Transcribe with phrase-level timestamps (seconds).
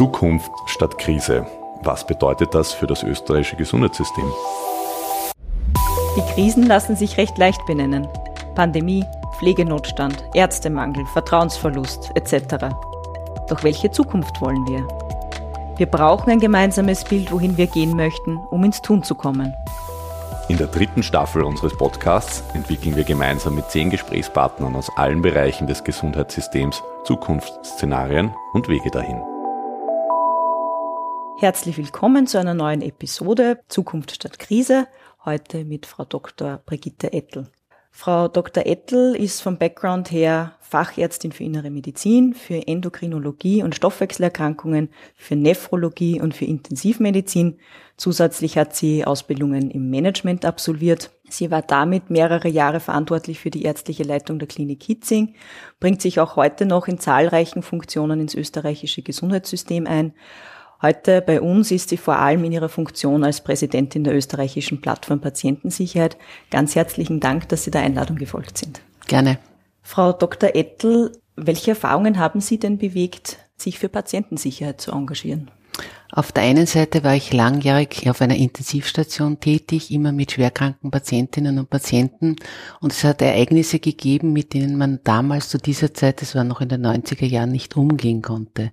[0.00, 1.44] Zukunft statt Krise.
[1.82, 4.24] Was bedeutet das für das österreichische Gesundheitssystem?
[6.16, 8.08] Die Krisen lassen sich recht leicht benennen.
[8.54, 9.04] Pandemie,
[9.38, 12.72] Pflegenotstand, Ärztemangel, Vertrauensverlust etc.
[13.50, 14.88] Doch welche Zukunft wollen wir?
[15.76, 19.52] Wir brauchen ein gemeinsames Bild, wohin wir gehen möchten, um ins Tun zu kommen.
[20.48, 25.66] In der dritten Staffel unseres Podcasts entwickeln wir gemeinsam mit zehn Gesprächspartnern aus allen Bereichen
[25.66, 29.29] des Gesundheitssystems Zukunftsszenarien und Wege dahin.
[31.40, 34.86] Herzlich willkommen zu einer neuen Episode Zukunft statt Krise,
[35.24, 36.60] heute mit Frau Dr.
[36.66, 37.48] Brigitte Ettel.
[37.90, 38.66] Frau Dr.
[38.66, 46.20] Ettel ist vom Background her Fachärztin für innere Medizin, für Endokrinologie und Stoffwechselerkrankungen, für Nephrologie
[46.20, 47.58] und für Intensivmedizin.
[47.96, 51.10] Zusätzlich hat sie Ausbildungen im Management absolviert.
[51.30, 55.36] Sie war damit mehrere Jahre verantwortlich für die ärztliche Leitung der Klinik Hitzing,
[55.80, 60.12] bringt sich auch heute noch in zahlreichen Funktionen ins österreichische Gesundheitssystem ein
[60.82, 65.20] Heute bei uns ist sie vor allem in ihrer Funktion als Präsidentin der österreichischen Plattform
[65.20, 66.16] Patientensicherheit.
[66.50, 68.80] Ganz herzlichen Dank, dass Sie der Einladung gefolgt sind.
[69.06, 69.38] Gerne.
[69.82, 70.54] Frau Dr.
[70.54, 75.50] Ettel, welche Erfahrungen haben Sie denn bewegt, sich für Patientensicherheit zu engagieren?
[76.12, 81.58] Auf der einen Seite war ich langjährig auf einer Intensivstation tätig, immer mit schwerkranken Patientinnen
[81.58, 82.36] und Patienten.
[82.80, 86.60] Und es hat Ereignisse gegeben, mit denen man damals zu dieser Zeit, das war noch
[86.60, 88.72] in den 90er Jahren, nicht umgehen konnte.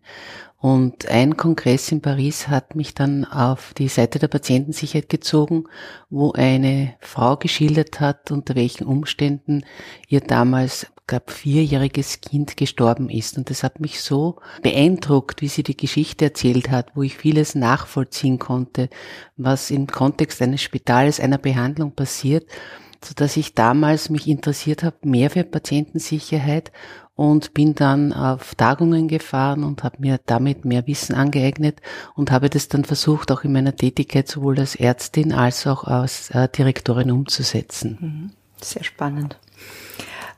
[0.60, 5.66] Und ein Kongress in Paris hat mich dann auf die Seite der Patientensicherheit gezogen,
[6.10, 9.64] wo eine Frau geschildert hat, unter welchen Umständen
[10.08, 13.38] ihr damals gab vierjähriges Kind gestorben ist.
[13.38, 17.56] Und das hat mich so beeindruckt, wie sie die Geschichte erzählt hat, wo ich vieles
[17.56, 18.90] nachvollziehen konnte,
[19.38, 22.50] was im Kontext eines Spitals, einer Behandlung passiert,
[23.06, 26.72] so dass ich damals mich interessiert habe, mehr für Patientensicherheit
[27.18, 31.82] und bin dann auf Tagungen gefahren und habe mir damit mehr Wissen angeeignet
[32.16, 36.30] und habe das dann versucht, auch in meiner Tätigkeit sowohl als Ärztin als auch als
[36.30, 37.98] äh, Direktorin umzusetzen.
[38.00, 38.32] Mhm.
[38.62, 39.38] Sehr spannend.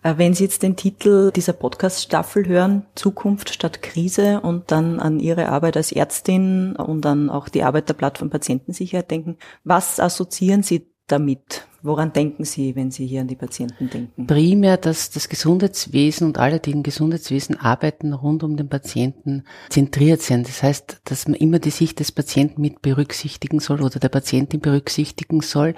[0.04, 5.20] Äh, wenn Sie jetzt den Titel dieser Podcast-Staffel hören, Zukunft statt Krise und dann an
[5.20, 10.64] Ihre Arbeit als Ärztin und dann auch die Arbeit der Plattform Patientensicherheit denken, was assoziieren
[10.64, 11.66] Sie damit?
[11.82, 14.28] Woran denken Sie, wenn Sie hier an die Patienten denken?
[14.28, 20.22] Primär, dass das Gesundheitswesen und alle, die im Gesundheitswesen arbeiten, rund um den Patienten zentriert
[20.22, 20.48] sind.
[20.48, 24.60] Das heißt, dass man immer die Sicht des Patienten mit berücksichtigen soll oder der Patientin
[24.60, 25.74] berücksichtigen soll.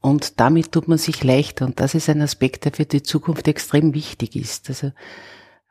[0.00, 1.66] Und damit tut man sich leichter.
[1.66, 4.68] Und das ist ein Aspekt, der für die Zukunft extrem wichtig ist.
[4.68, 4.92] Also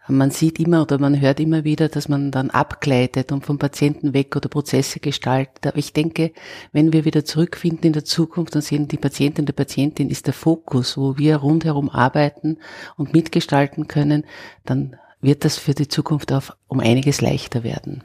[0.10, 4.14] man sieht immer oder man hört immer wieder, dass man dann abgleitet und vom Patienten
[4.14, 5.68] weg oder Prozesse gestaltet.
[5.68, 6.32] Aber ich denke,
[6.72, 10.34] wenn wir wieder zurückfinden in der Zukunft und sehen, die Patientin der Patientin ist der
[10.34, 12.58] Fokus, wo wir rundherum arbeiten
[12.96, 14.26] und mitgestalten können,
[14.66, 18.04] dann wird das für die Zukunft auch um einiges leichter werden.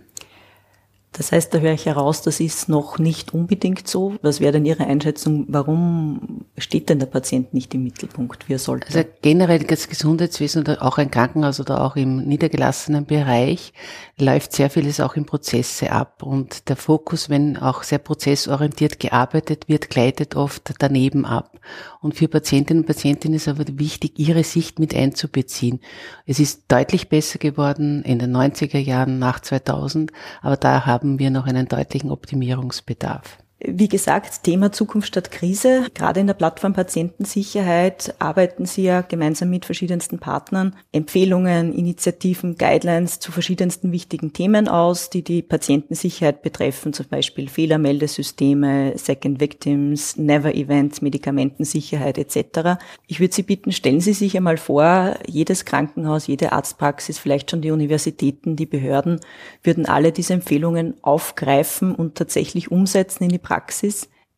[1.12, 4.16] Das heißt, da höre ich heraus, das ist noch nicht unbedingt so.
[4.22, 5.44] Was wäre denn Ihre Einschätzung?
[5.48, 8.86] Warum steht denn der Patient nicht im Mittelpunkt, wie er sollte?
[8.86, 13.74] Also generell das Gesundheitswesen oder auch ein Krankenhaus oder auch im niedergelassenen Bereich
[14.18, 16.22] läuft sehr vieles auch in Prozesse ab.
[16.22, 21.58] Und der Fokus, wenn auch sehr prozessorientiert gearbeitet wird, gleitet oft daneben ab.
[22.00, 25.80] Und für Patientinnen und Patienten ist aber wichtig, ihre Sicht mit einzubeziehen.
[26.26, 31.18] Es ist deutlich besser geworden in den 90er Jahren nach 2000, aber da haben haben
[31.18, 33.41] wir noch einen deutlichen Optimierungsbedarf.
[33.64, 35.86] Wie gesagt, Thema Zukunft statt Krise.
[35.94, 43.20] Gerade in der Plattform Patientensicherheit arbeiten Sie ja gemeinsam mit verschiedensten Partnern Empfehlungen, Initiativen, Guidelines
[43.20, 50.52] zu verschiedensten wichtigen Themen aus, die die Patientensicherheit betreffen, zum Beispiel Fehlermeldesysteme, Second Victims, Never
[50.54, 52.80] Events, Medikamentensicherheit etc.
[53.06, 57.62] Ich würde Sie bitten, stellen Sie sich einmal vor, jedes Krankenhaus, jede Arztpraxis, vielleicht schon
[57.62, 59.20] die Universitäten, die Behörden
[59.62, 63.51] würden alle diese Empfehlungen aufgreifen und tatsächlich umsetzen in die Praxis.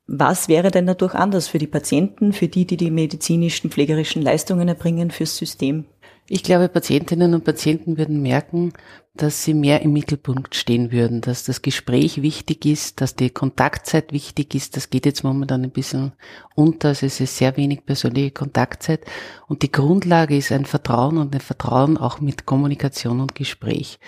[0.07, 4.69] Was wäre denn dadurch anders für die Patienten, für die, die die medizinischen, pflegerischen Leistungen
[4.69, 5.87] erbringen, fürs System?
[6.29, 8.73] Ich glaube, Patientinnen und Patienten würden merken,
[9.15, 14.13] dass sie mehr im Mittelpunkt stehen würden, dass das Gespräch wichtig ist, dass die Kontaktzeit
[14.13, 14.77] wichtig ist.
[14.77, 16.13] Das geht jetzt momentan ein bisschen
[16.55, 19.05] unter, also es ist sehr wenig persönliche Kontaktzeit.
[19.47, 23.99] Und die Grundlage ist ein Vertrauen und ein Vertrauen auch mit Kommunikation und Gespräch.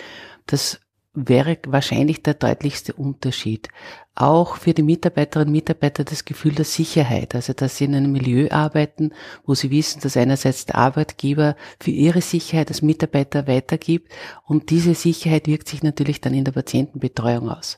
[0.47, 0.79] Das
[1.25, 3.69] wäre wahrscheinlich der deutlichste Unterschied.
[4.13, 8.11] Auch für die Mitarbeiterinnen und Mitarbeiter das Gefühl der Sicherheit, also dass sie in einem
[8.11, 9.11] Milieu arbeiten,
[9.45, 14.11] wo sie wissen, dass einerseits der Arbeitgeber für ihre Sicherheit als Mitarbeiter weitergibt
[14.45, 17.77] und diese Sicherheit wirkt sich natürlich dann in der Patientenbetreuung aus.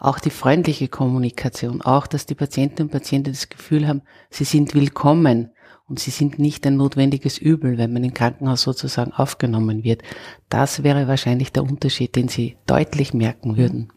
[0.00, 4.74] Auch die freundliche Kommunikation, auch dass die Patientinnen und Patienten das Gefühl haben, sie sind
[4.74, 5.50] willkommen
[5.90, 10.02] und sie sind nicht ein notwendiges Übel, wenn man im Krankenhaus sozusagen aufgenommen wird.
[10.48, 13.88] Das wäre wahrscheinlich der Unterschied, den sie deutlich merken würden.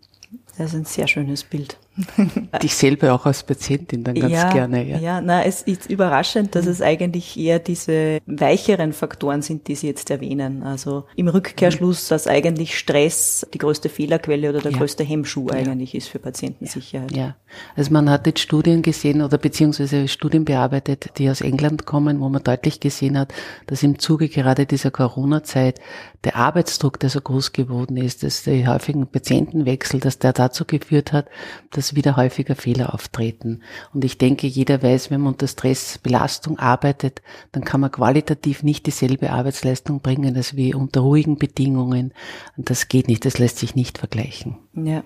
[0.57, 1.77] Das ist ein sehr schönes Bild.
[2.63, 4.83] Dich selber auch als Patientin dann ganz ja, gerne.
[4.83, 9.75] Ja, ja na, es ist überraschend, dass es eigentlich eher diese weicheren Faktoren sind, die
[9.75, 10.63] Sie jetzt erwähnen.
[10.63, 14.77] Also im Rückkehrschluss, dass eigentlich Stress die größte Fehlerquelle oder der ja.
[14.79, 15.55] größte Hemmschuh ja.
[15.55, 17.11] eigentlich ist für Patientensicherheit.
[17.11, 17.35] Ja,
[17.75, 22.29] also man hat jetzt Studien gesehen oder beziehungsweise Studien bearbeitet, die aus England kommen, wo
[22.29, 23.33] man deutlich gesehen hat,
[23.67, 25.79] dass im Zuge gerade dieser Corona-Zeit
[26.23, 31.11] der Arbeitsdruck, der so groß geworden ist, dass der häufigen Patientenwechsel, dass der dazu geführt
[31.11, 31.27] hat,
[31.71, 33.61] dass dass wieder häufiger Fehler auftreten.
[33.93, 37.21] Und ich denke, jeder weiß, wenn man unter Stressbelastung arbeitet,
[37.51, 42.13] dann kann man qualitativ nicht dieselbe Arbeitsleistung bringen als wie unter ruhigen Bedingungen.
[42.55, 44.55] Und das geht nicht, das lässt sich nicht vergleichen.
[44.75, 45.03] Ja.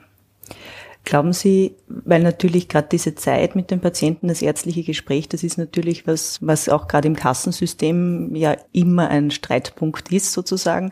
[1.03, 5.57] Glauben Sie, weil natürlich gerade diese Zeit mit dem Patienten, das ärztliche Gespräch, das ist
[5.57, 10.91] natürlich was, was auch gerade im Kassensystem ja immer ein Streitpunkt ist sozusagen.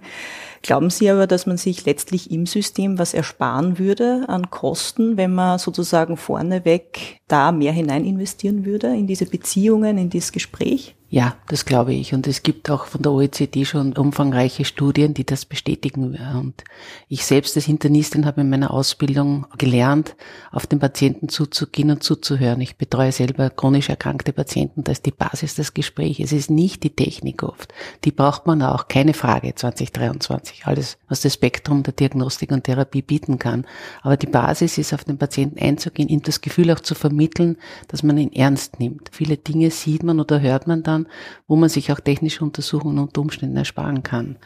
[0.65, 5.31] Glauben Sie aber, dass man sich letztlich im System was ersparen würde an Kosten, wenn
[5.31, 10.95] man sozusagen vorneweg da mehr hinein investieren würde in diese Beziehungen, in dieses Gespräch?
[11.07, 12.13] Ja, das glaube ich.
[12.13, 16.17] Und es gibt auch von der OECD schon umfangreiche Studien, die das bestätigen.
[16.35, 16.63] Und
[17.07, 20.15] ich selbst als Internistin habe in meiner Ausbildung gelernt,
[20.51, 22.59] auf den Patienten zuzugehen und zuzuhören.
[22.59, 24.83] Ich betreue selber chronisch erkrankte Patienten.
[24.83, 26.19] Das ist die Basis des Gesprächs.
[26.19, 27.73] Es ist nicht die Technik oft.
[28.03, 30.54] Die braucht man auch, keine Frage, 2023.
[30.63, 33.65] Alles, was das Spektrum der Diagnostik und Therapie bieten kann.
[34.01, 37.57] Aber die Basis ist, auf den Patienten einzugehen, ihm das Gefühl auch zu vermitteln,
[37.87, 39.09] dass man ihn ernst nimmt.
[39.11, 41.07] Viele Dinge sieht man oder hört man dann
[41.47, 44.37] wo man sich auch technische Untersuchungen unter Umständen ersparen kann.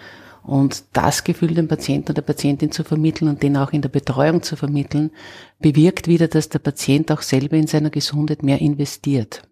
[0.43, 3.89] Und das Gefühl dem Patienten oder der Patientin zu vermitteln und den auch in der
[3.89, 5.11] Betreuung zu vermitteln,
[5.59, 9.43] bewirkt wieder, dass der Patient auch selber in seiner Gesundheit mehr investiert.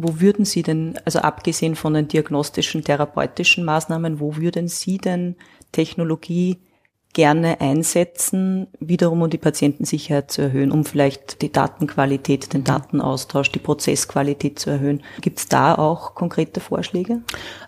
[0.00, 5.34] Wo würden Sie denn, also abgesehen von den diagnostischen, therapeutischen Maßnahmen, wo würden Sie denn
[5.72, 6.58] Technologie
[7.14, 13.58] gerne einsetzen, wiederum um die Patientensicherheit zu erhöhen, um vielleicht die Datenqualität, den Datenaustausch, die
[13.58, 15.02] Prozessqualität zu erhöhen.
[15.20, 17.22] Gibt es da auch konkrete Vorschläge?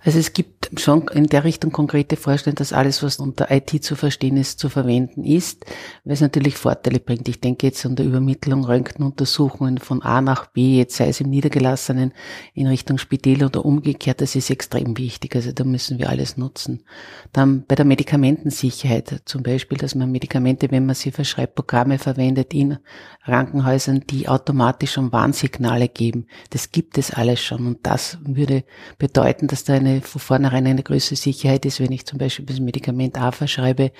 [0.04, 3.96] Also es gibt schon in der Richtung konkrete Vorschläge, dass alles, was unter IT zu
[3.96, 5.64] verstehen ist, zu verwenden ist,
[6.04, 7.28] weil es natürlich Vorteile bringt.
[7.28, 11.30] Ich denke jetzt an der Übermittlung Röntgenuntersuchungen von A nach B, jetzt sei es im
[11.30, 12.12] Niedergelassenen
[12.54, 15.34] in Richtung Spitäler oder umgekehrt, das ist extrem wichtig.
[15.34, 16.84] Also da müssen wir alles nutzen.
[17.32, 22.54] Dann bei der Medikamentensicherheit zum Beispiel, dass man Medikamente, wenn man sie verschreibt, Programme verwendet
[22.54, 22.78] in
[23.24, 26.26] Krankenhäusern, die automatisch schon Warnsignale geben.
[26.50, 28.64] Das gibt es alles schon und das würde
[28.98, 32.60] bedeuten, dass da eine von vornherein eine größere Sicherheit ist, wenn ich zum Beispiel das
[32.60, 33.92] Medikament A verschreibe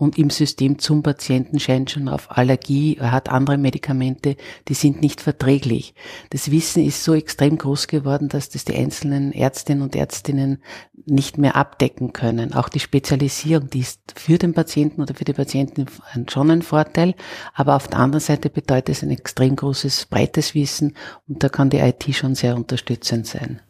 [0.00, 4.36] und im System zum Patienten scheint schon auf Allergie, er hat andere Medikamente,
[4.68, 5.94] die sind nicht verträglich.
[6.30, 10.62] Das Wissen ist so extrem groß geworden, dass das die einzelnen Ärztinnen und Ärztinnen
[11.04, 12.54] nicht mehr abdecken können.
[12.54, 15.86] Auch die Spezialisierung, die ist für den Patienten oder für die Patienten
[16.30, 17.14] schon ein Vorteil,
[17.52, 20.96] aber auf der anderen Seite bedeutet es ein extrem großes, breites Wissen
[21.28, 23.60] und da kann die IT schon sehr unterstützend sein.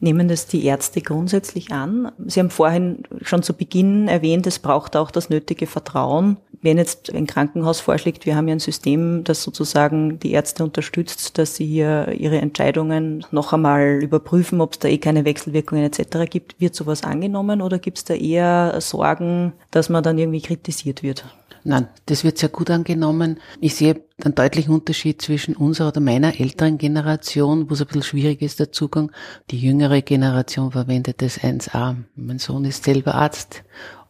[0.00, 2.12] Nehmen das die Ärzte grundsätzlich an?
[2.26, 6.36] Sie haben vorhin schon zu Beginn erwähnt, es braucht auch das nötige Vertrauen.
[6.62, 11.38] Wenn jetzt ein Krankenhaus vorschlägt, wir haben ja ein System, das sozusagen die Ärzte unterstützt,
[11.38, 16.30] dass sie hier ihre Entscheidungen noch einmal überprüfen, ob es da eh keine Wechselwirkungen etc.
[16.30, 21.02] gibt, wird sowas angenommen oder gibt es da eher Sorgen, dass man dann irgendwie kritisiert
[21.02, 21.24] wird?
[21.68, 23.40] Nein, das wird sehr gut angenommen.
[23.60, 28.04] Ich sehe einen deutlichen Unterschied zwischen unserer oder meiner älteren Generation, wo es ein bisschen
[28.04, 29.12] schwierig ist, der Zugang.
[29.50, 31.96] Die jüngere Generation verwendet das 1a.
[32.16, 33.64] Mein Sohn ist selber Arzt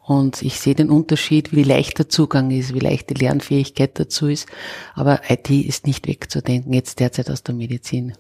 [0.07, 4.29] und ich sehe den Unterschied, wie leicht der Zugang ist, wie leicht die Lernfähigkeit dazu
[4.29, 4.47] ist.
[4.95, 8.13] Aber IT ist nicht wegzudenken, jetzt derzeit aus der Medizin.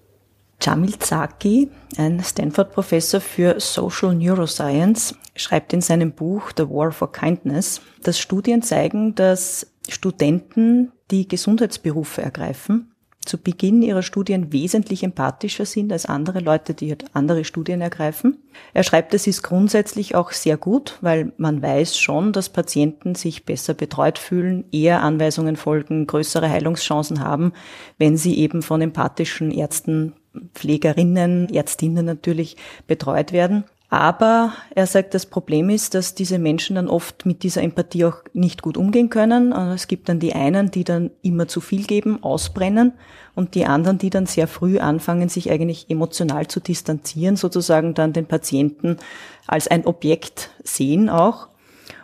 [0.60, 7.80] Jamil Zaki, ein Stanford-Professor für Social Neuroscience, schreibt in seinem Buch The War for Kindness,
[8.02, 12.92] dass Studien zeigen, dass Studenten, die Gesundheitsberufe ergreifen,
[13.24, 18.38] zu Beginn ihrer Studien wesentlich empathischer sind als andere Leute, die halt andere Studien ergreifen.
[18.74, 23.44] Er schreibt, es ist grundsätzlich auch sehr gut, weil man weiß schon, dass Patienten sich
[23.44, 27.52] besser betreut fühlen, eher Anweisungen folgen, größere Heilungschancen haben,
[27.98, 30.14] wenn sie eben von empathischen Ärzten
[30.54, 33.64] Pflegerinnen, Ärztinnen natürlich betreut werden.
[33.90, 38.22] Aber er sagt, das Problem ist, dass diese Menschen dann oft mit dieser Empathie auch
[38.34, 39.52] nicht gut umgehen können.
[39.52, 42.92] Es gibt dann die einen, die dann immer zu viel geben, ausbrennen
[43.34, 48.12] und die anderen, die dann sehr früh anfangen, sich eigentlich emotional zu distanzieren, sozusagen dann
[48.12, 48.98] den Patienten
[49.46, 51.48] als ein Objekt sehen auch.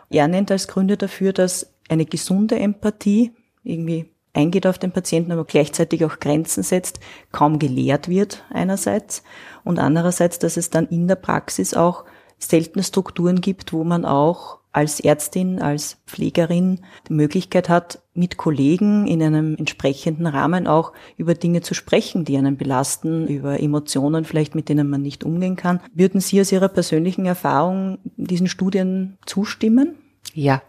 [0.09, 3.31] Er nennt als Gründe dafür, dass eine gesunde Empathie
[3.63, 6.99] irgendwie eingeht auf den Patienten, aber gleichzeitig auch Grenzen setzt,
[7.31, 9.23] kaum gelehrt wird einerseits
[9.63, 12.05] und andererseits, dass es dann in der Praxis auch
[12.37, 19.07] seltene Strukturen gibt, wo man auch als Ärztin, als Pflegerin die Möglichkeit hat, mit Kollegen
[19.07, 24.53] in einem entsprechenden Rahmen auch über Dinge zu sprechen, die einen belasten, über Emotionen vielleicht,
[24.53, 25.79] mit denen man nicht umgehen kann.
[25.93, 29.95] Würden Sie aus Ihrer persönlichen Erfahrung diesen Studien zustimmen?
[30.33, 30.61] Ja,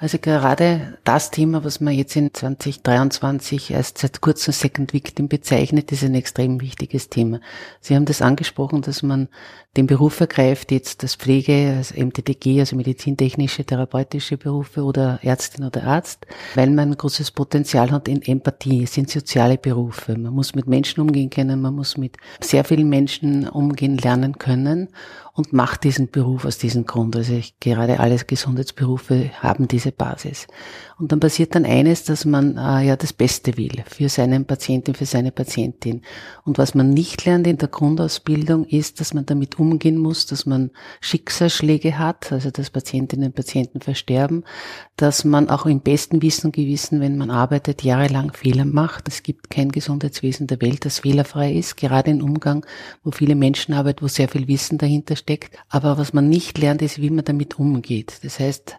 [0.00, 5.92] also gerade das Thema, was man jetzt in 2023 erst seit kurzem Second Victim bezeichnet,
[5.92, 7.40] ist ein extrem wichtiges Thema.
[7.82, 9.28] Sie haben das angesprochen, dass man
[9.76, 15.84] den Beruf ergreift, jetzt das Pflege, also MTTG, also medizintechnische, therapeutische Berufe oder Ärztin oder
[15.84, 18.82] Arzt, weil man ein großes Potenzial hat in Empathie.
[18.82, 20.18] Es sind soziale Berufe.
[20.18, 24.88] Man muss mit Menschen umgehen können, man muss mit sehr vielen Menschen umgehen lernen können
[25.34, 27.14] und macht diesen Beruf aus diesem Grund.
[27.14, 30.48] Also ich, gerade alle Gesundheitsberufe haben diese Basis.
[30.98, 34.94] Und dann passiert dann eines, dass man äh, ja das Beste will für seinen Patienten,
[34.94, 36.02] für seine Patientin.
[36.44, 40.46] Und was man nicht lernt in der Grundausbildung ist, dass man damit umgehen muss, dass
[40.46, 44.44] man Schicksalsschläge hat, also dass Patientinnen und Patienten versterben,
[44.96, 49.06] dass man auch im besten Wissen und Gewissen, wenn man arbeitet, jahrelang Fehler macht.
[49.06, 52.66] Es gibt kein Gesundheitswesen der Welt, das fehlerfrei ist, gerade im Umgang,
[53.04, 55.56] wo viele Menschen arbeiten, wo sehr viel Wissen dahinter steckt.
[55.68, 58.20] Aber was man nicht lernt, ist, wie man damit umgeht.
[58.22, 58.76] Das heißt,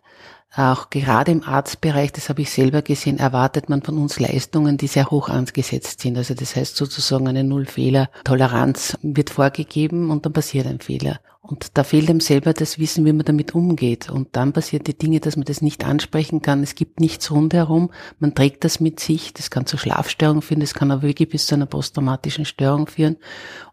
[0.55, 4.87] auch gerade im Arztbereich, das habe ich selber gesehen, erwartet man von uns Leistungen, die
[4.87, 6.17] sehr hoch angesetzt sind.
[6.17, 11.19] Also das heißt sozusagen eine Nullfehler-Toleranz wird vorgegeben und dann passiert ein Fehler.
[11.43, 14.11] Und da fehlt einem selber das Wissen, wie man damit umgeht.
[14.11, 16.61] Und dann passiert die Dinge, dass man das nicht ansprechen kann.
[16.61, 17.89] Es gibt nichts rundherum.
[18.19, 19.33] Man trägt das mit sich.
[19.33, 20.59] Das kann zu Schlafstörungen führen.
[20.59, 23.17] Das kann auch wirklich bis zu einer posttraumatischen Störung führen.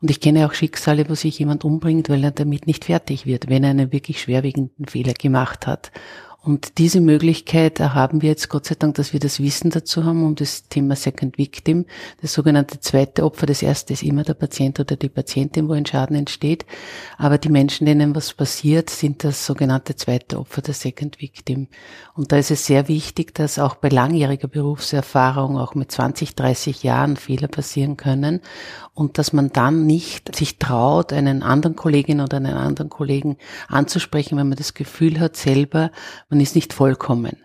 [0.01, 3.51] Und ich kenne auch Schicksale, wo sich jemand umbringt, weil er damit nicht fertig wird,
[3.51, 5.93] wenn er einen wirklich schwerwiegenden Fehler gemacht hat.
[6.49, 10.25] Und diese Möglichkeit haben wir jetzt Gott sei Dank, dass wir das Wissen dazu haben
[10.25, 11.85] um das Thema Second Victim,
[12.23, 13.45] das sogenannte zweite Opfer.
[13.45, 16.65] Das erste ist immer der Patient oder die Patientin, wo ein Schaden entsteht.
[17.19, 21.69] Aber die Menschen, denen was passiert, sind das sogenannte zweite Opfer, der Second Victim.
[22.15, 26.83] Und da ist es sehr wichtig, dass auch bei langjähriger Berufserfahrung, auch mit 20, 30
[26.83, 28.41] Jahren Fehler passieren können
[28.95, 33.37] und dass man dann nicht sich traut, einen anderen Kollegin oder einen anderen Kollegen
[33.69, 35.93] anzusprechen, wenn man das Gefühl hat, selber,
[36.29, 37.37] man ist nicht vollkommen.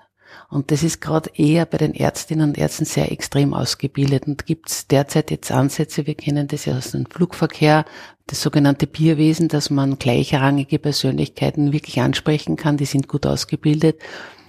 [0.50, 4.28] Und das ist gerade eher bei den Ärztinnen und Ärzten sehr extrem ausgebildet.
[4.28, 7.86] Und gibt es derzeit jetzt Ansätze, wir kennen das ja aus dem Flugverkehr,
[8.28, 14.00] das sogenannte Peerwesen, dass man gleichrangige Persönlichkeiten wirklich ansprechen kann, die sind gut ausgebildet.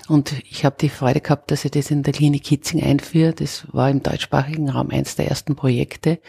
[0.06, 3.32] Und ich habe die Freude gehabt, dass ich das in der Klinik Hitzing einführe.
[3.32, 6.20] Das war im deutschsprachigen Raum eins der ersten Projekte,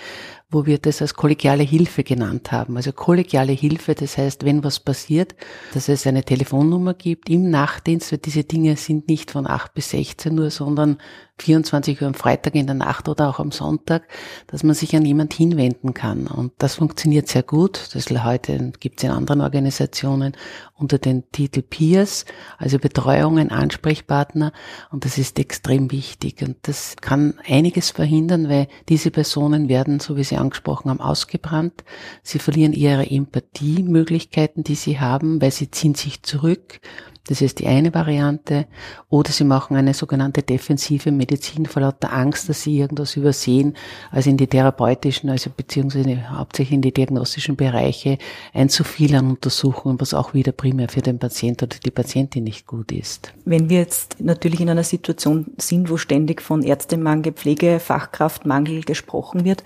[0.50, 2.78] wo wir das als kollegiale Hilfe genannt haben.
[2.78, 5.36] Also kollegiale Hilfe, das heißt, wenn was passiert,
[5.74, 9.90] dass es eine Telefonnummer gibt im Nachtdienst, weil diese Dinge sind nicht von 8 bis
[9.90, 10.98] 16 Uhr, sondern
[11.38, 14.08] 24 Uhr am Freitag in der Nacht oder auch am Sonntag,
[14.48, 16.28] dass man sich an jemand hinwenden kann.
[16.28, 17.90] Und das funktioniert sehr gut.
[17.94, 20.38] Das heute gibt es in anderen Organisationen
[20.75, 22.25] unter den Titel Peers,
[22.58, 24.54] also Betreuungen, Ansprechpartner.
[24.92, 26.42] Und das ist extrem wichtig.
[26.42, 31.84] Und das kann einiges verhindern, weil diese Personen werden, so wie Sie angesprochen haben, ausgebrannt.
[32.22, 36.82] Sie verlieren ihre Empathiemöglichkeiten, die sie haben, weil sie ziehen sich zurück
[37.27, 38.67] das ist die eine Variante.
[39.10, 43.75] Oder sie machen eine sogenannte defensive Medizin vor lauter Angst, dass sie irgendwas übersehen,
[44.12, 48.17] also in die therapeutischen, also beziehungsweise hauptsächlich in die diagnostischen Bereiche
[48.53, 52.44] ein zu viel an Untersuchungen, was auch wieder primär für den Patient oder die Patientin
[52.44, 53.34] nicht gut ist.
[53.46, 59.63] Wenn wir jetzt natürlich in einer Situation sind, wo ständig von Ärztemangel, Pflegefachkraftmangel gesprochen wird,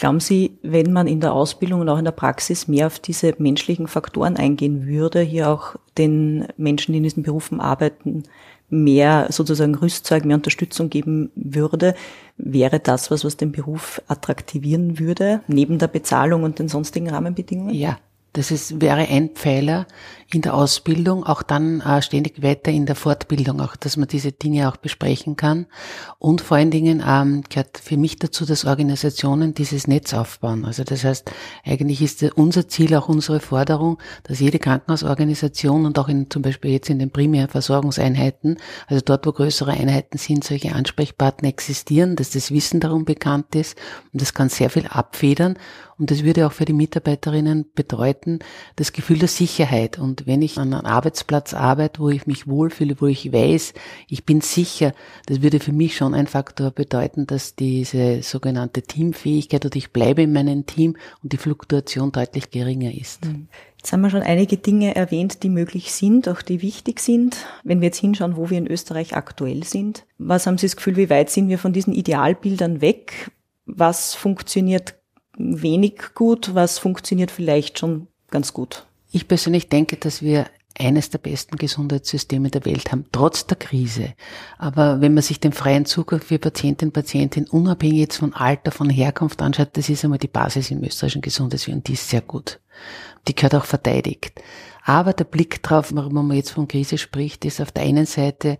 [0.00, 3.34] Glauben Sie, wenn man in der Ausbildung und auch in der Praxis mehr auf diese
[3.36, 8.24] menschlichen Faktoren eingehen würde, hier auch den Menschen, die in diesen Berufen arbeiten,
[8.68, 11.94] mehr sozusagen Rüstzeug, mehr Unterstützung geben würde,
[12.36, 17.74] wäre das was, was den Beruf attraktivieren würde, neben der Bezahlung und den sonstigen Rahmenbedingungen?
[17.74, 17.98] Ja,
[18.32, 19.86] das ist, wäre ein Pfeiler
[20.32, 24.30] in der Ausbildung, auch dann äh, ständig weiter in der Fortbildung, auch dass man diese
[24.30, 25.66] Dinge auch besprechen kann.
[26.18, 30.64] Und vor allen Dingen ähm, gehört für mich dazu, dass Organisationen dieses Netz aufbauen.
[30.64, 31.32] Also das heißt,
[31.64, 36.70] eigentlich ist unser Ziel, auch unsere Forderung, dass jede Krankenhausorganisation und auch in, zum Beispiel
[36.70, 42.30] jetzt in den primären Versorgungseinheiten, also dort, wo größere Einheiten sind, solche Ansprechpartner existieren, dass
[42.30, 43.76] das Wissen darum bekannt ist
[44.12, 45.58] und das kann sehr viel abfedern
[46.00, 48.38] Und das würde auch für die Mitarbeiterinnen bedeuten,
[48.76, 49.98] das Gefühl der Sicherheit.
[49.98, 53.74] Und wenn ich an einem Arbeitsplatz arbeite, wo ich mich wohlfühle, wo ich weiß,
[54.08, 54.94] ich bin sicher,
[55.26, 60.22] das würde für mich schon ein Faktor bedeuten, dass diese sogenannte Teamfähigkeit oder ich bleibe
[60.22, 63.26] in meinem Team und die Fluktuation deutlich geringer ist.
[63.26, 63.48] Mhm.
[63.76, 67.36] Jetzt haben wir schon einige Dinge erwähnt, die möglich sind, auch die wichtig sind.
[67.62, 70.96] Wenn wir jetzt hinschauen, wo wir in Österreich aktuell sind, was haben Sie das Gefühl,
[70.96, 73.30] wie weit sind wir von diesen Idealbildern weg?
[73.66, 74.99] Was funktioniert
[75.40, 76.54] wenig gut?
[76.54, 78.84] Was funktioniert vielleicht schon ganz gut?
[79.12, 80.46] Ich persönlich denke, dass wir
[80.78, 84.14] eines der besten Gesundheitssysteme der Welt haben, trotz der Krise.
[84.56, 88.70] Aber wenn man sich den freien Zugang für Patientinnen und Patienten unabhängig jetzt von Alter,
[88.70, 92.22] von Herkunft anschaut, das ist einmal die Basis im österreichischen Gesundheitswesen und die ist sehr
[92.22, 92.60] gut.
[93.28, 94.40] Die gehört auch verteidigt.
[94.84, 98.58] Aber der Blick drauf, warum man jetzt von Krise spricht, ist auf der einen Seite,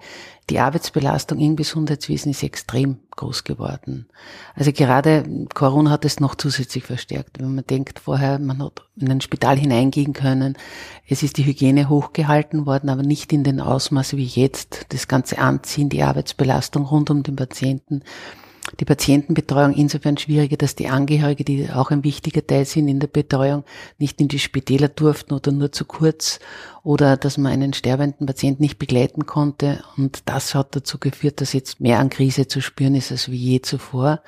[0.50, 4.09] die Arbeitsbelastung im Gesundheitswesen ist extrem groß geworden.
[4.55, 7.39] Also gerade Corona hat es noch zusätzlich verstärkt.
[7.39, 10.59] Wenn man denkt, vorher, man hat in ein Spital hineingehen können,
[11.09, 14.87] es ist die Hygiene hochgehalten worden, aber nicht in den Ausmaß wie jetzt.
[14.91, 18.03] Das ganze Anziehen, die Arbeitsbelastung rund um den Patienten
[18.79, 23.09] die Patientenbetreuung insofern schwieriger, dass die Angehörige, die auch ein wichtiger Teil sind in der
[23.09, 23.64] Betreuung,
[23.99, 26.38] nicht in die Spitäler durften oder nur zu kurz
[26.83, 29.83] oder dass man einen sterbenden Patienten nicht begleiten konnte.
[29.97, 33.37] Und das hat dazu geführt, dass jetzt mehr an Krise zu spüren ist als wie
[33.37, 34.21] je zuvor.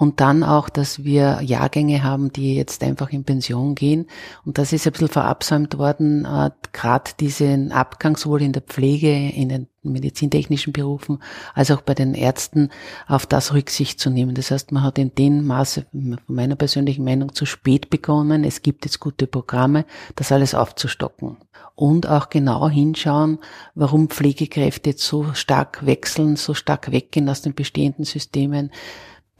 [0.00, 4.06] Und dann auch, dass wir Jahrgänge haben, die jetzt einfach in Pension gehen.
[4.46, 9.12] Und das ist ein bisschen verabsäumt worden, äh, gerade diesen Abgang sowohl in der Pflege,
[9.12, 12.70] in den medizintechnischen Berufen, als auch bei den Ärzten
[13.08, 14.34] auf das Rücksicht zu nehmen.
[14.34, 18.42] Das heißt, man hat in dem Maße, von meiner persönlichen Meinung, zu spät begonnen.
[18.42, 19.84] Es gibt jetzt gute Programme,
[20.16, 21.36] das alles aufzustocken.
[21.74, 23.38] Und auch genau hinschauen,
[23.74, 28.70] warum Pflegekräfte jetzt so stark wechseln, so stark weggehen aus den bestehenden Systemen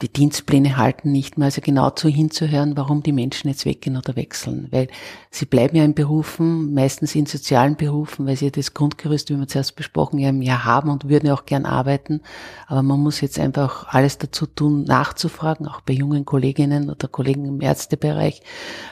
[0.01, 4.15] die Dienstpläne halten nicht mehr, also genau zu hinzuhören, warum die Menschen jetzt weggehen oder
[4.15, 4.67] wechseln.
[4.71, 4.87] Weil
[5.29, 9.47] sie bleiben ja in Berufen, meistens in sozialen Berufen, weil sie das Grundgerüst, wie wir
[9.47, 12.21] zuerst besprochen haben, ja haben und würden ja auch gern arbeiten.
[12.65, 17.45] Aber man muss jetzt einfach alles dazu tun, nachzufragen, auch bei jungen Kolleginnen oder Kollegen
[17.45, 18.41] im Ärztebereich,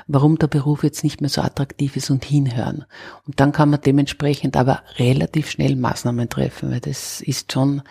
[0.07, 2.85] warum der Beruf jetzt nicht mehr so attraktiv ist und hinhören.
[3.25, 7.81] Und dann kann man dementsprechend aber relativ schnell Maßnahmen treffen, weil das ist schon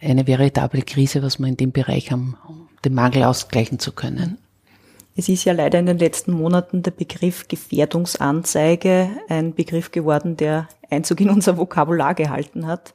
[0.00, 2.36] eine veritable Krise, was wir in dem Bereich haben,
[2.84, 4.38] den Mangel ausgleichen zu können.
[5.16, 10.68] Es ist ja leider in den letzten Monaten der Begriff Gefährdungsanzeige ein Begriff geworden, der
[10.90, 12.94] Einzug in unser Vokabular gehalten hat.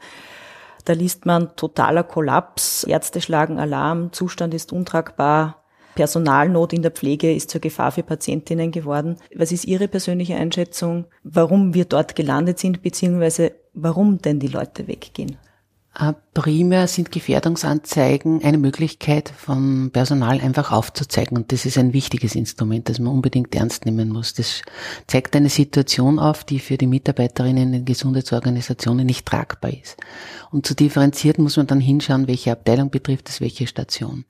[0.84, 5.64] Da liest man totaler Kollaps, Ärzte schlagen Alarm, Zustand ist untragbar,
[5.96, 9.18] Personalnot in der Pflege ist zur Gefahr für Patientinnen geworden.
[9.36, 14.88] Was ist Ihre persönliche Einschätzung, warum wir dort gelandet sind, beziehungsweise warum denn die Leute
[14.88, 15.38] weggehen?
[16.00, 22.36] Äh, primär sind Gefährdungsanzeigen eine Möglichkeit von Personal einfach aufzuzeigen und das ist ein wichtiges
[22.36, 24.34] Instrument, das man unbedingt ernst nehmen muss.
[24.34, 24.62] Das
[25.08, 29.98] zeigt eine Situation auf, die für die Mitarbeiterinnen in Gesundheitsorganisationen nicht tragbar ist.
[30.52, 34.24] Und zu differenziert muss man dann hinschauen, welche Abteilung betrifft es, welche Station.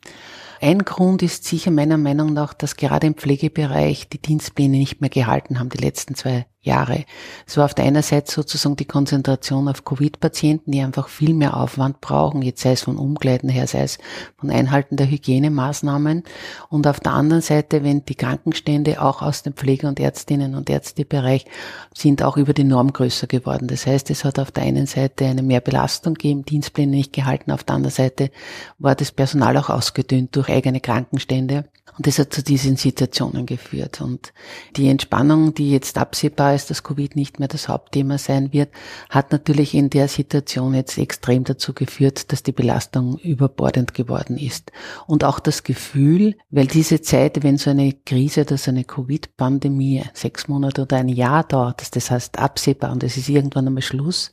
[0.61, 5.09] Ein Grund ist sicher meiner Meinung nach, dass gerade im Pflegebereich die Dienstpläne nicht mehr
[5.09, 7.05] gehalten haben, die letzten zwei Jahre.
[7.47, 11.55] Es war auf der einen Seite sozusagen die Konzentration auf Covid-Patienten, die einfach viel mehr
[11.55, 13.97] Aufwand brauchen, jetzt sei es von Umkleiden her, sei es
[14.37, 16.23] von Einhalten der Hygienemaßnahmen.
[16.69, 20.69] Und auf der anderen Seite, wenn die Krankenstände auch aus dem Pflege- und Ärztinnen- und
[20.69, 21.45] Ärztebereich
[21.93, 23.69] sind auch über die Norm größer geworden.
[23.69, 27.51] Das heißt, es hat auf der einen Seite eine mehr Belastung gegeben, Dienstpläne nicht gehalten,
[27.51, 28.31] auf der anderen Seite
[28.79, 31.65] war das Personal auch ausgedünnt durch eigene Krankenstände.
[31.99, 33.99] Und das hat zu diesen Situationen geführt.
[33.99, 34.31] Und
[34.77, 38.69] die Entspannung, die jetzt absehbar ist, dass Covid nicht mehr das Hauptthema sein wird,
[39.09, 44.71] hat natürlich in der Situation jetzt extrem dazu geführt, dass die Belastung überbordend geworden ist.
[45.07, 50.03] Und auch das Gefühl, weil diese Zeit, wenn so eine Krise oder so eine Covid-Pandemie
[50.13, 54.31] sechs Monate oder ein Jahr dauert, das heißt absehbar und es ist irgendwann einmal Schluss,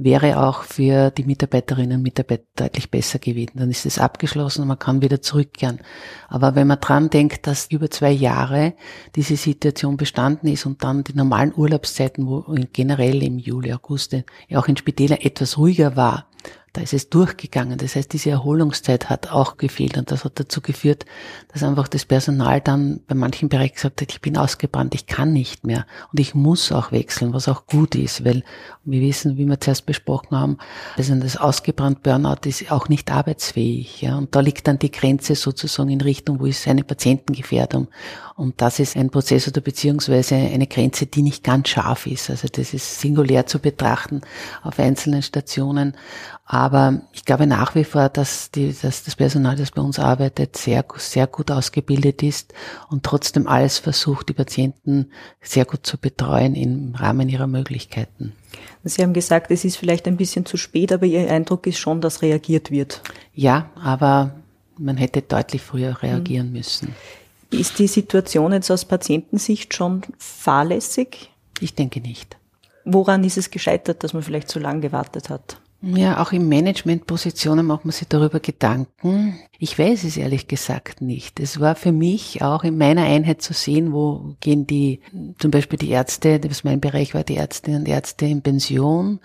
[0.00, 3.52] wäre auch für die Mitarbeiterinnen und Mitarbeiter deutlich besser gewesen.
[3.56, 5.80] Dann ist es abgeschlossen und man kann wieder zurückkehren.
[6.28, 8.74] Aber wenn man dran denkt, dass über zwei Jahre
[9.16, 14.12] diese Situation bestanden ist und dann die normalen Urlaubszeiten, wo generell im Juli, August
[14.48, 16.27] ja auch in Spitälern etwas ruhiger war,
[16.72, 17.78] da ist es durchgegangen.
[17.78, 21.06] Das heißt, diese Erholungszeit hat auch gefehlt und das hat dazu geführt,
[21.52, 25.32] dass einfach das Personal dann bei manchen Bereichen gesagt hat, ich bin ausgebrannt, ich kann
[25.32, 28.44] nicht mehr und ich muss auch wechseln, was auch gut ist, weil
[28.84, 30.58] wir wissen, wie wir zuerst besprochen haben,
[30.96, 34.02] also das ausgebrannt Burnout ist auch nicht arbeitsfähig.
[34.02, 37.88] Ja, und da liegt dann die Grenze sozusagen in Richtung, wo ist eine Patientengefährdung.
[38.38, 42.30] Und das ist ein Prozess oder beziehungsweise eine Grenze, die nicht ganz scharf ist.
[42.30, 44.20] Also das ist singulär zu betrachten
[44.62, 45.96] auf einzelnen Stationen.
[46.44, 49.98] Aber Aber ich glaube nach wie vor, dass, die, dass das Personal, das bei uns
[49.98, 52.52] arbeitet, sehr, sehr gut ausgebildet ist
[52.90, 58.34] und trotzdem alles versucht, die Patienten sehr gut zu betreuen im Rahmen ihrer Möglichkeiten.
[58.84, 62.02] Sie haben gesagt, es ist vielleicht ein bisschen zu spät, aber Ihr Eindruck ist schon,
[62.02, 63.00] dass reagiert wird.
[63.32, 64.34] Ja, aber
[64.76, 66.52] man hätte deutlich früher reagieren mhm.
[66.52, 66.94] müssen.
[67.50, 71.30] Ist die Situation jetzt aus Patientensicht schon fahrlässig?
[71.60, 72.36] Ich denke nicht.
[72.84, 75.62] Woran ist es gescheitert, dass man vielleicht zu lange gewartet hat?
[75.80, 79.38] Ja, auch in Managementpositionen macht man sich darüber Gedanken.
[79.60, 81.38] Ich weiß es ehrlich gesagt nicht.
[81.38, 85.00] Es war für mich auch in meiner Einheit zu sehen, wo gehen die,
[85.38, 89.20] zum Beispiel die Ärzte, das mein Bereich war, die Ärztinnen und Ärzte in Pension.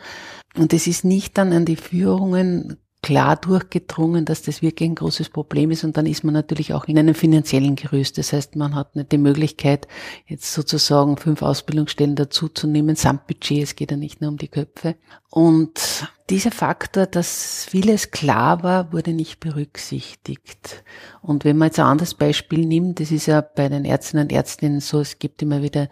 [0.55, 5.29] Und es ist nicht dann an die Führungen klar durchgedrungen, dass das wirklich ein großes
[5.29, 8.17] Problem ist und dann ist man natürlich auch in einem finanziellen Gerüst.
[8.17, 9.87] Das heißt, man hat nicht die Möglichkeit,
[10.25, 14.95] jetzt sozusagen fünf Ausbildungsstellen dazuzunehmen, samt Budget, es geht ja nicht nur um die Köpfe.
[15.29, 20.83] Und dieser Faktor, dass vieles klar war, wurde nicht berücksichtigt.
[21.21, 24.31] Und wenn man jetzt ein anderes Beispiel nimmt, das ist ja bei den Ärztinnen und
[24.31, 25.89] Ärztinnen so, es gibt immer wieder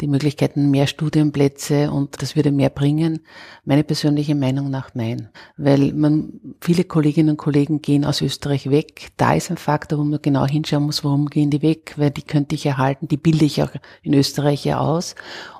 [0.00, 3.20] die Möglichkeiten, mehr Studienplätze und das würde mehr bringen.
[3.64, 5.30] Meine persönliche Meinung nach nein.
[5.56, 9.10] Weil man, viele Kolleginnen und Kollegen gehen aus Österreich weg.
[9.16, 12.22] Da ist ein Faktor, wo man genau hinschauen muss, warum gehen die weg, weil die
[12.22, 13.70] könnte ich erhalten, die bilde ich auch
[14.02, 15.16] in Österreich ja aus.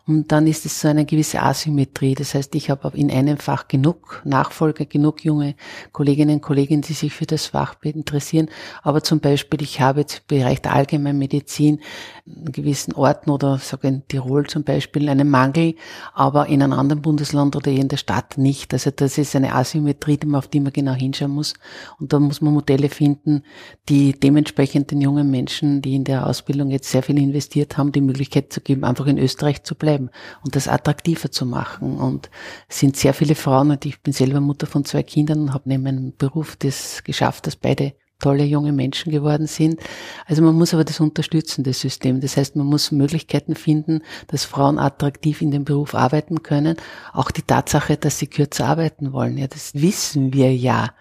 [0.07, 2.15] Und dann ist es so eine gewisse Asymmetrie.
[2.17, 5.55] Das heißt, ich habe in einem Fach genug Nachfolger, genug junge
[5.93, 8.49] Kolleginnen und Kollegen, die sich für das Fach interessieren.
[8.83, 11.81] Aber zum Beispiel, ich habe jetzt im Bereich der Allgemeinmedizin
[12.25, 15.75] in gewissen Orten oder sage in Tirol zum Beispiel einen Mangel,
[16.15, 18.73] aber in einem anderen Bundesland oder in der Stadt nicht.
[18.73, 21.55] Also das ist eine Asymmetrie, auf die man genau hinschauen muss.
[21.99, 23.43] Und da muss man Modelle finden,
[23.89, 28.01] die dementsprechend den jungen Menschen, die in der Ausbildung jetzt sehr viel investiert haben, die
[28.01, 30.11] Möglichkeit zu geben, einfach in Österreich zu bleiben
[30.45, 31.97] und das attraktiver zu machen.
[31.99, 32.31] Und
[32.69, 35.69] es sind sehr viele Frauen und ich bin selber Mutter von zwei Kindern und habe
[35.69, 39.81] neben meinem Beruf das geschafft, dass beide tolle junge Menschen geworden sind.
[40.27, 42.21] Also man muss aber das unterstützen, das System.
[42.21, 46.77] Das heißt, man muss Möglichkeiten finden, dass Frauen attraktiv in dem Beruf arbeiten können.
[47.13, 49.37] Auch die Tatsache, dass sie kürzer arbeiten wollen.
[49.37, 50.95] Ja, das wissen wir ja.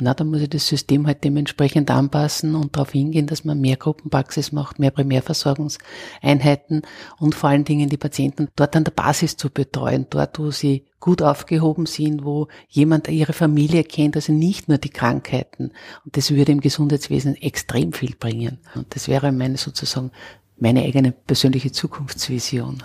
[0.00, 3.76] Na, dann muss ich das System halt dementsprechend anpassen und darauf hingehen, dass man mehr
[3.76, 6.82] Gruppenpraxis macht, mehr Primärversorgungseinheiten
[7.18, 10.84] und vor allen Dingen die Patienten dort an der Basis zu betreuen, dort, wo sie
[11.00, 15.72] gut aufgehoben sind, wo jemand ihre Familie kennt, also nicht nur die Krankheiten.
[16.04, 18.58] Und das würde im Gesundheitswesen extrem viel bringen.
[18.76, 20.12] Und das wäre meine sozusagen
[20.60, 22.82] meine eigene persönliche Zukunftsvision.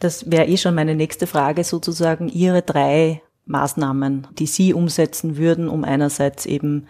[0.00, 5.68] Das wäre eh schon meine nächste Frage, sozusagen Ihre drei Maßnahmen, die Sie umsetzen würden,
[5.68, 6.86] um einerseits eben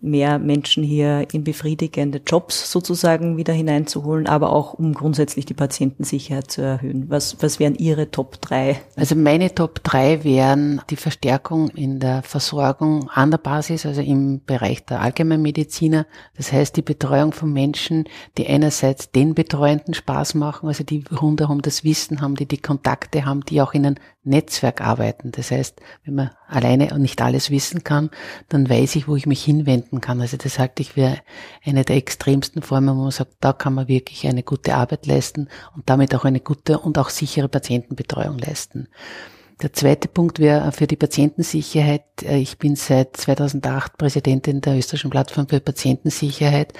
[0.00, 6.50] mehr Menschen hier in befriedigende Jobs sozusagen wieder hineinzuholen, aber auch um grundsätzlich die Patientensicherheit
[6.50, 7.06] zu erhöhen.
[7.08, 8.80] Was, was wären Ihre Top 3?
[8.96, 14.40] Also meine Top 3 wären die Verstärkung in der Versorgung an der Basis, also im
[14.44, 16.06] Bereich der Allgemeinmediziner.
[16.36, 18.04] Das heißt die Betreuung von Menschen,
[18.38, 23.24] die einerseits den Betreuenden Spaß machen, also die rundherum das Wissen haben, die die Kontakte
[23.24, 25.30] haben, die auch in einem Netzwerk arbeiten.
[25.32, 28.10] Das heißt, wenn man alleine und nicht alles wissen kann,
[28.48, 30.20] dann weiß ich, wo ich mich hinwenden kann.
[30.20, 31.16] Also das halte ich für
[31.64, 35.48] eine der extremsten Formen, wo man sagt, da kann man wirklich eine gute Arbeit leisten
[35.74, 38.88] und damit auch eine gute und auch sichere Patientenbetreuung leisten.
[39.62, 42.04] Der zweite Punkt wäre für die Patientensicherheit.
[42.22, 46.74] Ich bin seit 2008 Präsidentin der österreichischen Plattform für Patientensicherheit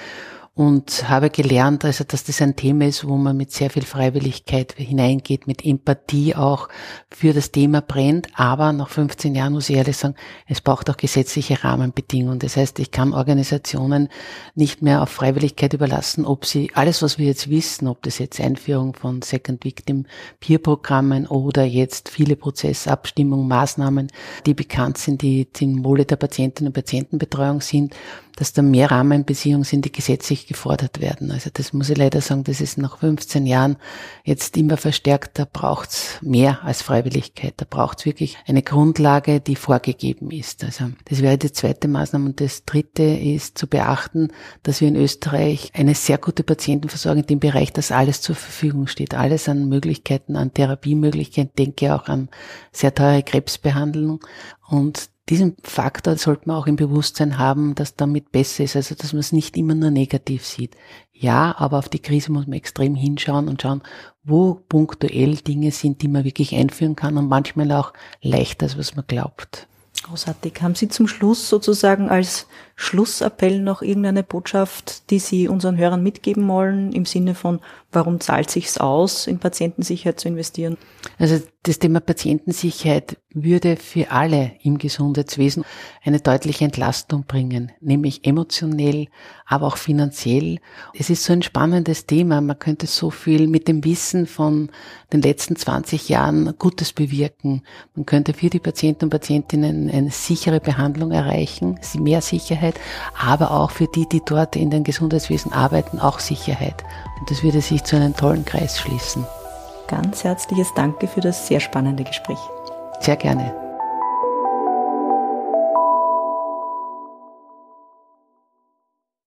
[0.57, 4.73] und habe gelernt, also dass das ein Thema ist, wo man mit sehr viel Freiwilligkeit
[4.75, 6.67] hineingeht, mit Empathie auch
[7.11, 8.27] für das Thema brennt.
[8.33, 10.15] Aber nach 15 Jahren muss ich ehrlich sagen,
[10.47, 12.39] es braucht auch gesetzliche Rahmenbedingungen.
[12.39, 14.09] Das heißt, ich kann Organisationen
[14.55, 18.41] nicht mehr auf Freiwilligkeit überlassen, ob sie alles, was wir jetzt wissen, ob das jetzt
[18.41, 20.07] Einführung von Second Victim
[20.39, 24.07] Peer Programmen oder jetzt viele Prozessabstimmungen, Maßnahmen,
[24.47, 27.93] die bekannt sind, die zum Wohle der Patientinnen und Patientenbetreuung sind,
[28.37, 31.31] dass da mehr Rahmenbeziehungen sind, die gesetzlich gefordert werden.
[31.31, 33.77] Also das muss ich leider sagen, das ist nach 15 Jahren
[34.23, 35.37] jetzt immer verstärkt.
[35.37, 37.53] Da braucht's mehr als Freiwilligkeit.
[37.57, 40.63] Da braucht's wirklich eine Grundlage, die vorgegeben ist.
[40.63, 42.27] Also das wäre die zweite Maßnahme.
[42.27, 44.29] Und das dritte ist zu beachten,
[44.63, 48.87] dass wir in Österreich eine sehr gute Patientenversorgung in dem Bereich, dass alles zur Verfügung
[48.87, 49.13] steht.
[49.13, 52.29] Alles an Möglichkeiten, an Therapiemöglichkeiten, denke auch an
[52.71, 54.21] sehr teure Krebsbehandlung.
[54.69, 59.13] Und diesen Faktor sollte man auch im Bewusstsein haben, dass damit besser ist, also dass
[59.13, 60.75] man es nicht immer nur negativ sieht.
[61.11, 63.81] Ja, aber auf die Krise muss man extrem hinschauen und schauen,
[64.23, 68.95] wo punktuell Dinge sind, die man wirklich einführen kann und manchmal auch leichter, als was
[68.95, 69.67] man glaubt.
[70.03, 70.61] Großartig.
[70.61, 72.47] Haben Sie zum Schluss sozusagen als
[72.79, 77.59] Schlussappell noch irgendeine Botschaft, die Sie unseren Hörern mitgeben wollen, im Sinne von,
[77.91, 80.77] warum zahlt sich's aus, in Patientensicherheit zu investieren?
[81.17, 85.65] Also das Thema Patientensicherheit würde für alle im Gesundheitswesen
[86.03, 89.07] eine deutliche Entlastung bringen, nämlich emotionell,
[89.45, 90.59] aber auch finanziell.
[90.93, 92.41] Es ist so ein spannendes Thema.
[92.41, 94.69] Man könnte so viel mit dem Wissen von
[95.11, 97.63] den letzten 20 Jahren Gutes bewirken.
[97.95, 102.21] Man könnte für die Patienten und Patientinnen eine sichere Behandlung erreichen, mehr
[102.67, 102.79] Sicherheit,
[103.19, 106.83] aber auch für die, die dort in den Gesundheitswesen arbeiten, auch Sicherheit.
[107.19, 109.25] Und das würde sich zu einem tollen Kreis schließen.
[109.87, 112.39] Ganz herzliches Danke für das sehr spannende Gespräch.
[112.99, 113.66] Sehr gerne.